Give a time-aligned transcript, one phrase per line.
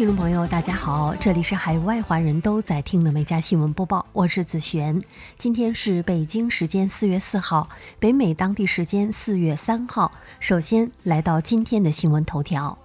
[0.00, 4.98] 听众朋友，大家好，这里是海外华人都在听的每家新闻播报，我是子璇。
[5.36, 7.68] 今天是北京时间四月四号，
[7.98, 10.10] 北美当地时间四月三号。
[10.38, 12.78] 首先来到今天的新闻头条。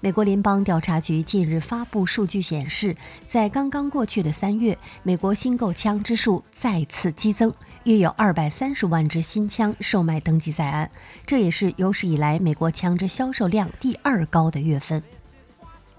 [0.00, 2.96] 美国联邦调查局近日发布数据显示，
[3.28, 7.52] 在刚刚过去的三月，美国新购枪支数再次激增，
[7.84, 10.90] 约有二百三十万支新枪售卖登记在案，
[11.26, 15.02] 这也是有史以来美国枪支销售量第二高的月份。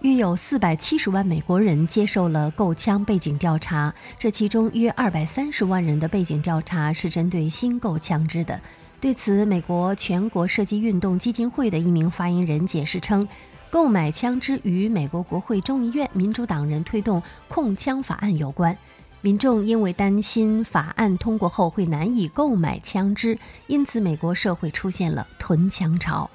[0.01, 8.59] 约有四百七十万美国人接受了购枪背景调查，这其中约二百三十万人的背景调查是针对新购枪支的。
[9.01, 13.27] 对此，美国全国射击运动基金会的一名发言人解释称，
[13.71, 18.77] 购买枪支与美国国会众议院民主党人推动控枪法案有关。
[19.21, 26.29] 民众因为担心法案通过后会难以购买枪支，因此美国社会出现了囤枪潮。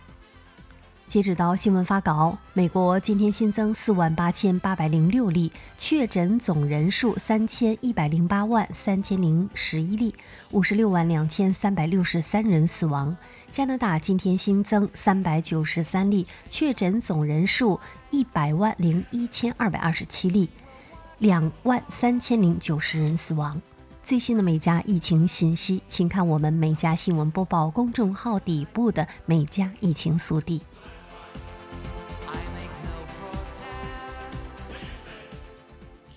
[1.11, 10.15] 截止到新闻发稿，美国今天新增四万八千八百零六例确诊，总人数三千一百零八万三千零十一例，
[10.53, 13.17] 五十六万两千三百六十三人死亡。
[13.51, 17.81] 加拿大今天新增三百九十三例确诊，总人数
[18.13, 20.49] 一百万零一千二百二十七例，
[21.19, 23.61] 两万三千零九十人死亡。
[24.01, 30.63] 最新的美加疫情信息，请看我们美加新闻播报公众号底部的美加疫情速递。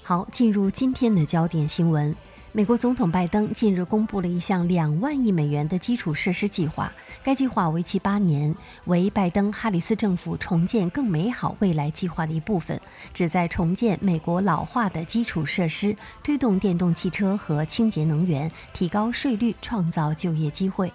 [0.05, 2.13] 好，进入今天的焦点新闻。
[2.51, 6.91] 美国总统拜登近日公布了一项两万亿美元的基础设施计划，
[7.23, 8.53] 该计划为期八年，
[8.83, 12.77] 为拜登哈里斯政府重建更美好未来计划的一部分，
[13.13, 20.91] 旨在重建美国老化的基础设施，推动电动汽车和清洁能源，提高税率，创造就业机会。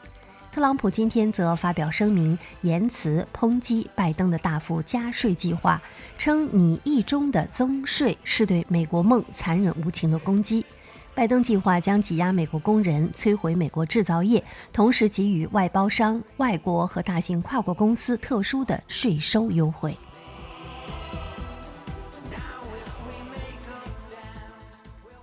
[0.59, 5.81] 特朗普今天则发表声明，言辞抨击拜登的大幅加税计划，
[6.19, 10.67] 称拟议中的增税是对美国梦残忍无情的攻击。
[11.15, 14.43] 拜登计划将挤压美国工人，摧毁美国制造业，
[14.73, 19.97] 同时给予外包商、外国和大型跨国公司特殊的税收优惠。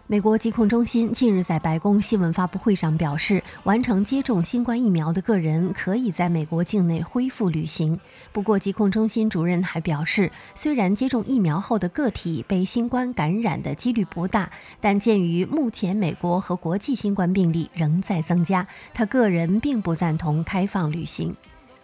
[0.08, 8.00] 美国疾控中心近日在白宫新闻发布会上表示，完成接种新冠疫苗的个人可以在美国境内恢复旅行。
[8.32, 21.36] 不过，疾控中心主任还表示，虽然接种疫苗后的个体被新冠感染的几率不大，但鉴于目前美国和国际新冠病例仍在增加，他个人并不赞同开放旅行。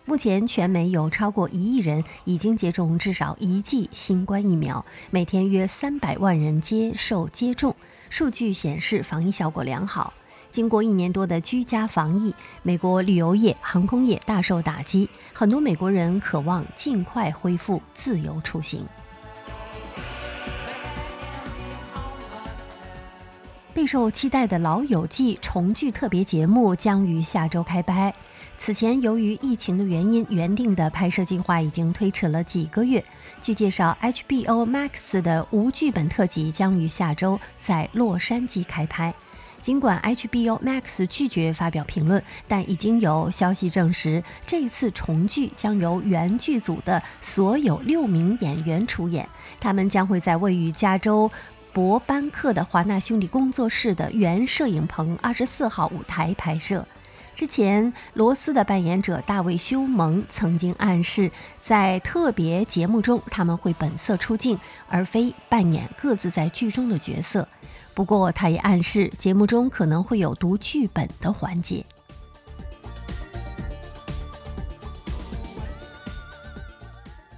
[0.03, 7.75] 目前，全美有超过一亿人已经接种至少一剂新冠疫苗，每天约三百万人接受接种。
[8.09, 10.11] 数据显示，防疫效果良好。
[10.49, 18.83] 经过一年多的居家防疫，美国旅游业、航空业大受打击，很多美国人渴望尽快恢复自由出行。
[23.73, 28.13] 备受期待的《老友记》重聚特别节目将于下周开拍。
[28.63, 33.03] 此前，由于疫情的原因，原定的拍摄计划已经推迟了几个月。
[33.41, 39.11] 据介绍，HBO Max 的无剧本特辑将于下周在洛杉矶开拍。
[39.63, 49.27] 尽管 HBO Max 拒绝发表评论，但已经有消息证实，这次重聚将由原剧组的所有六名演员出演。
[49.59, 51.31] 他们将会在位于加州
[51.73, 56.85] 伯班克的华纳兄弟工作室的原摄影棚二十四号舞台拍摄。
[57.41, 67.47] 之前，罗斯的扮演者大卫·休蒙曾经暗示，在特别节目中他们会本色出镜，而非扮演各自在剧中的角色。
[67.95, 71.83] 不过，他也暗示节目中可能会有读剧本的环节。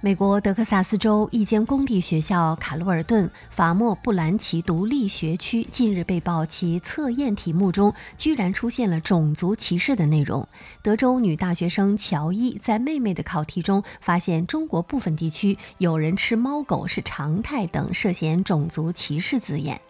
[0.04, 10.46] 美国德克萨斯州一间公立学校卡罗尔顿法莫布兰奇独立学区近日被曝，其测验题目中居然出现了种族歧视的内容。
[10.82, 19.80] 德州女大学生乔伊在妹妹的考题中发现中国部分地区有人吃猫狗是常态等涉嫌种族歧视字眼。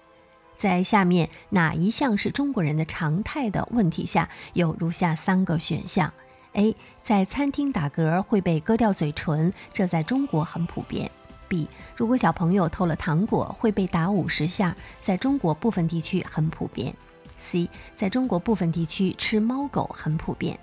[0.55, 6.12] 在下面哪一项是中国人的常态的问题下，有如下三个选项。
[6.54, 11.10] A 在餐厅打嗝会被割掉嘴唇，这在中国很普遍。
[11.46, 16.94] B 如果小朋友偷了糖果会被打五十下，在中国部分地区很普遍。
[17.36, 20.58] C 在中国部分地区吃猫狗很普遍。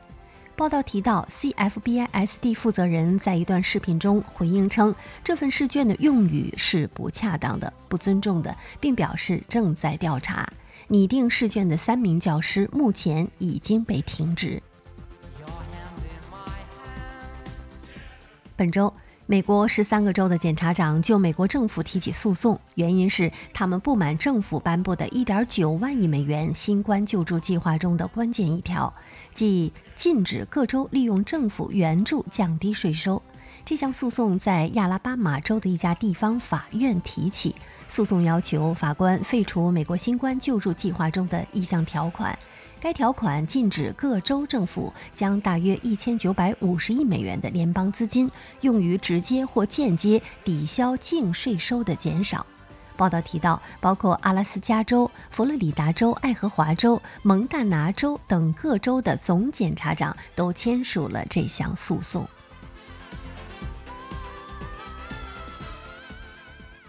[0.56, 4.94] 报道提到，CFBISD 负责人在一段视频中回应称，
[5.24, 10.48] 这份试卷的用语是不恰当的、不尊重的，并表示正在调查。
[10.88, 14.62] 拟定试卷的三名教师目前已经被停职。
[18.62, 18.94] 本周，
[19.26, 28.94] 美国十三个州的检察长就美国政府提起诉讼，原因是他们不满政府颁布的一点九万亿美元新冠救助计划中的关键一条，
[29.34, 33.20] 即禁止各州利用政府援助降低税收。
[33.64, 37.56] 这项诉讼在亚拉巴马州的一家地方法院提起，
[37.88, 42.38] 诉讼要求法官废除美国新冠救助计划中的一项条款。
[42.82, 48.30] 该条款禁止各州政府将大约一千九百五十亿美元的联邦资金
[48.62, 52.46] 用于直接或间接抵消净税收的减少。
[52.98, 62.28] 报道提到，包括阿拉斯加州、佛罗里达州、爱荷华州、蒙大拿州等各州的总检察长都签署了这项诉讼。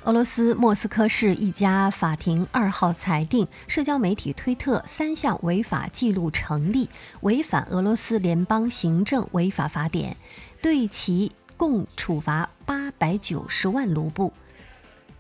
[0.05, 6.89] 俄罗斯莫斯科市一家法庭二号裁定，社交媒体推特三项违法记录成立，
[7.21, 10.17] 违反俄罗斯联邦行政违法法典，
[10.61, 14.33] 对其共处罚八百九十万卢布。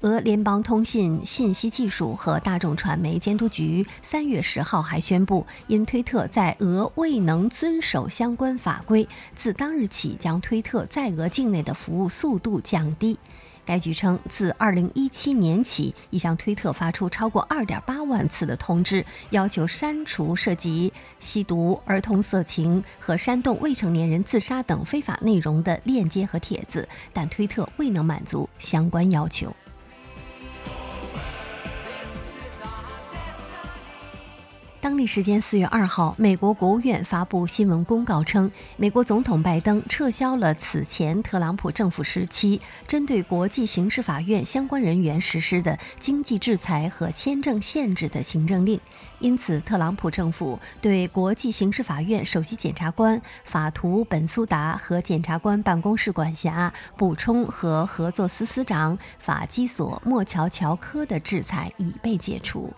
[0.01, 9.07] 俄联邦通信、信息技术和大众传媒监督局三月十号还宣布，因推特在俄未能遵守相关法规，
[9.37, 13.17] 自当日起将推特在俄境内的服务速度降低。
[13.65, 29.55] 该局称，自2017年起，已向推特发出超过2.8万次的通知，要求删除涉及吸毒、儿童色情和煽动未成年人自杀等非法内容的链接和帖子，但推特未能满足相关要求。
[34.83, 48.81] 当地时间四月二号，美国国务院发布新闻公告称，美国总统拜登撤销了此前特朗普政府时期针对国际刑事法院相关人员实施的经济制裁和签证限制的行政令。
[49.21, 62.75] 因此，特朗普政府对国际刑事法院首席检察官法图本苏达和检察官办公室管辖补充和合作司司长法基索莫乔乔科的制裁已被解除。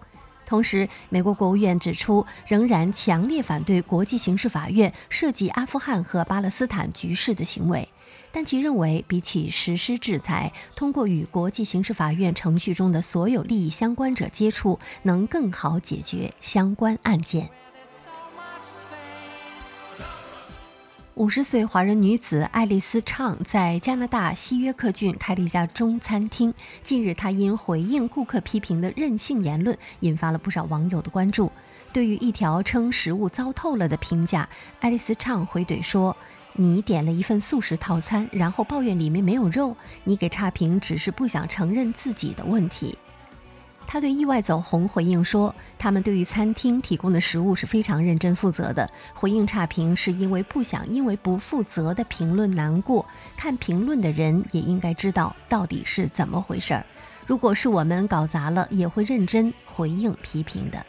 [0.46, 7.88] 同时，美国国务院指出，仍然强烈反对国际刑事法院涉及阿富汗和巴勒斯坦局势的行为，
[8.31, 17.49] 但其认为，比起实施制裁，通过与国际刑事法院程序中的所有利益相关者接触，能更好解决相关案件。
[21.16, 26.52] 五十岁华人女子爱丽丝·畅在加拿大西约克郡开了一家中餐厅。
[26.82, 31.52] 近日，她因回应顾客批评的任性言论，引发了不少网友的关注。
[31.93, 34.49] 对于一条称食物糟透了的评价，
[34.81, 36.16] 爱丽丝·畅回怼说
[36.55, 42.99] ：“你点了一份素食套餐，然后抱怨里面没有肉，你给差评只是不想承认自己的问题。”
[43.86, 48.88] 他对意外走红回应说：“他们对于餐厅提供的食物是非常认真负责的。
[49.12, 53.06] 回应差评是因为不想因为不负责的评论难过。
[53.37, 56.85] 看评论的人也应该知道到底是怎么回事儿。
[57.26, 60.85] 如果是我们搞砸了，也会认真回应批评的。”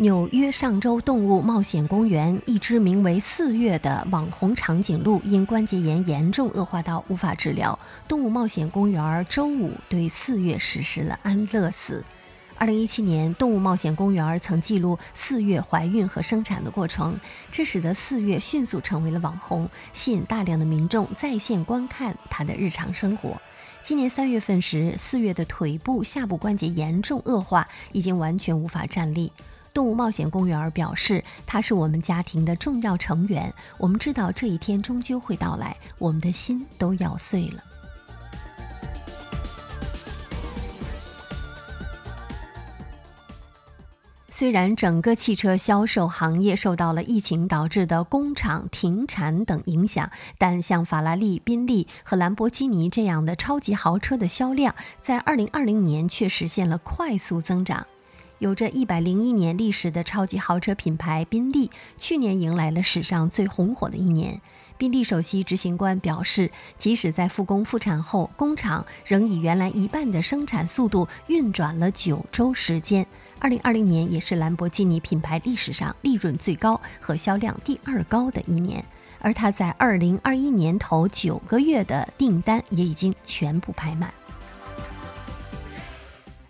[0.00, 7.76] 纽约上周动物冒险公园一只名为“四月”的网红长颈鹿因关节炎严重恶化到无法治疗，
[8.06, 12.04] 动物冒险公园周五对“四月”实施了安乐死。
[12.54, 17.18] 二零一七年，动物冒险公园曾记录“四月”怀孕和生产的过程，
[17.50, 23.42] 这使得“四月”迅速成为了网红，吸引大量的民众在线观看它的日常生活。
[23.82, 29.32] 今年三月份时，“四月”的腿部下部关节严重恶化，已经完全无法站立。
[29.78, 33.54] 动物冒险公园表示，它是我们家庭的重要成员。
[33.78, 37.62] 我们知道这一天终究会到来，我们的心都要碎了。
[44.28, 57.86] 虽然整个汽车销售行业受到了疫情导致的工厂停产等影响，但像法拉利、宾利和兰博基尼这样的超级豪车的销量，在二零二零年却实现了快速增长。
[58.38, 64.40] 有着一百零一年历史的超级豪车品牌宾利，去年迎来了史上最红火的一年。
[64.76, 73.04] 宾利首席执行官表示，即使在复工复产后，工厂仍以原来一半的生产速度运转了九周时间。
[73.40, 78.84] 二零二零年也是兰博基尼品牌历史上利润最高和销量第二高的一年，
[79.18, 84.14] 而它在二零二一年头九个月的订单也已经全部排满。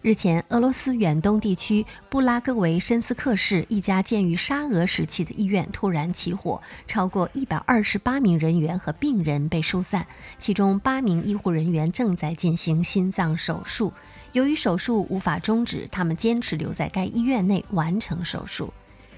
[0.00, 10.06] 日前，俄罗斯远东地区布拉戈维申斯克市一家建于沙俄时期的医院突然起火，超过一百二十八名人员和病人被疏散，
[10.38, 13.92] 其中八名医护人员正在进行心脏手术。
[14.30, 18.72] 由于手术无法终止，他们坚持留在该医院内完成手术。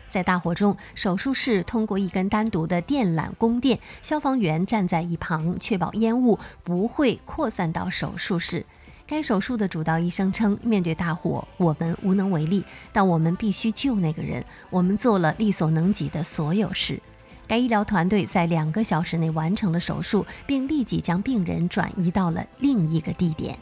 [0.09, 8.65] 在大火中，手术室通过一根单独的电缆供电，消防员站在一旁，确保烟雾不会扩散到手术室。
[9.11, 14.45] 该手术的主刀医生称：“面对大火，我们无能为力，但我们必须救那个人。
[14.71, 17.03] 我们做了力所能及的所有事。”
[17.49, 23.59] 该医疗团队在两个小时内完成了手术，并立即将病人转移到了另一个地点。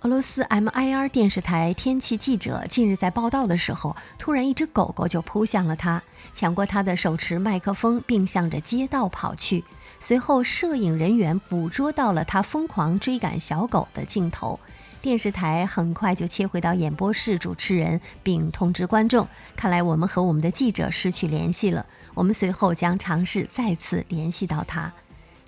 [0.00, 6.02] 俄罗斯 MIR 电视台天气记者近日在报道的时候，突然一只狗狗就扑向了他，
[6.34, 9.62] 抢过他的手持麦克风，并向着街道跑去。
[9.98, 14.58] 随后，摄影人员捕捉到了他疯狂追赶小狗的镜头。
[15.02, 21.86] 电视台很快就切回到演播室主持人，并通知观众：“看来我们和我们的记者失去联系了。
[22.14, 24.92] 我们随后将尝试再次联系到他。”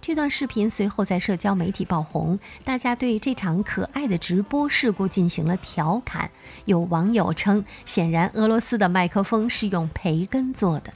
[0.00, 6.30] 这段视频随后在社交媒体爆红，大家对这场可爱的直播事故进行了调侃。
[6.66, 10.92] 有网友称，显然俄罗斯的麦克风是用培根做的。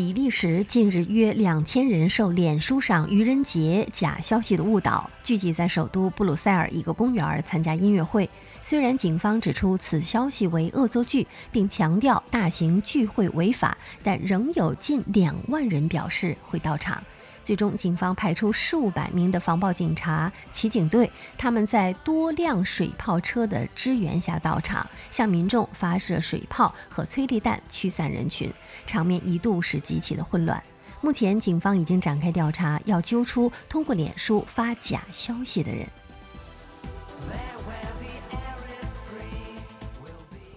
[0.00, 8.26] 比利时近日约两千人受脸书上愚人节假消息的误导，聚集在首都布鲁塞尔一个公园参加音乐会。
[8.62, 17.04] 虽然警方指出此消息为恶作剧，并强调大型聚会违法，但仍有近两万人表示会到场。
[17.50, 28.52] 最终，警方派出数百名的防暴警察、骑警队，他们在多辆水炮车的支援下到场，向民众发射水炮和催泪弹驱散人群，
[28.86, 30.62] 场面一度是极其的混乱。
[31.00, 35.84] 目前，警方已经展开调查，要揪出通过脸书发假消息的人。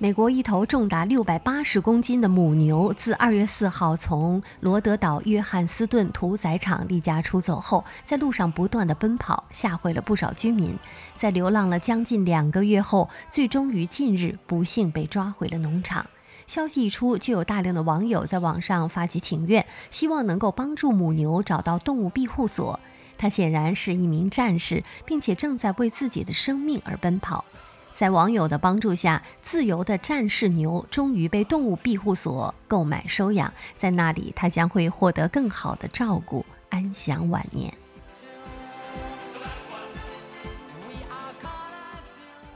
[0.04, 10.78] 美国一头重达六百八十公斤的母牛，自二月四号从罗德岛约翰斯顿屠宰场离家出走后，在路上不断的奔跑，吓坏了不少居民。
[11.16, 16.06] 在流浪了将近两个月后，最终于近日不幸被抓回了农场。
[16.48, 22.78] 消息一出，就有大量的网友在网上发起请愿，希望能够帮助母牛找到动物庇护所。
[23.18, 27.46] 它显然是一名战士，并且正在为自己的生命而奔跑。
[27.94, 37.72] 在网友的帮助下，自由的战士牛终于被动物庇护所购买收养，在那里，它将会获得更好的照顾，安享晚年。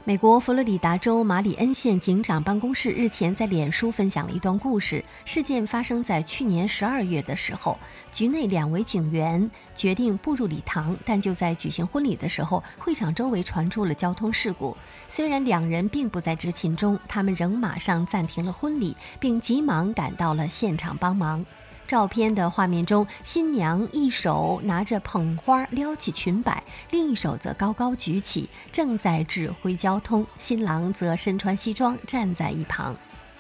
[0.08, 5.04] 美国佛罗里达州马里恩县警长办公室日前在脸书分享了一段故事。
[5.26, 7.78] 事件发生在去年十二月的时候，
[8.10, 14.78] 局内两位警员决定步入礼堂，但就在举行婚礼的时候，会场周围传出了交通事故。
[15.10, 21.46] 虽然两人并不在执勤中，他们仍马上暂停了婚礼，并急忙赶到了现场帮忙。
[21.88, 32.94] 照片的画面中，新娘一手拿着捧花撩起裙摆，另一手则高高举起，正在指挥交通；新郎则身穿西装站在一旁。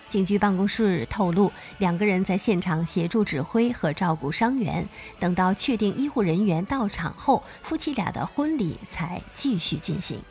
[0.08, 4.88] 警局办公室透露，两个人在现场协助指挥和照顾伤员。
[5.20, 10.22] 等到确定医护人员到场后，夫妻俩的婚礼才继续进行。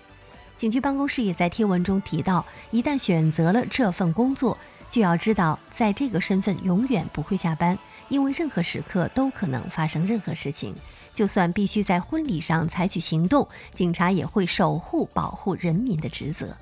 [0.57, 4.57] 警局办公室也在贴文中提到，一旦选择了这份工作，
[4.89, 7.79] 就要知道，在这个身份永远不会下班。
[8.09, 10.75] 因为任何时刻都可能发生任何事情，
[11.13, 16.57] 就算必须在婚礼上采取行动，警察也会守护、保护人民的职责。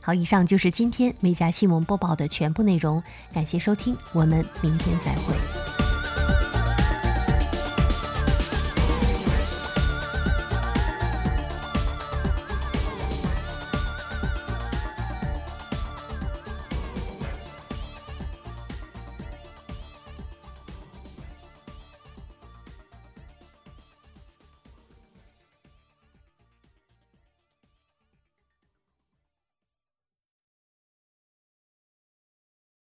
[0.00, 5.77] 好，以上就是今天美家新闻播报的全部内容，感谢收听，我们明天再会。